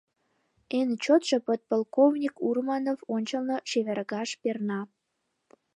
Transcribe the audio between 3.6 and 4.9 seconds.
чевергаш перна.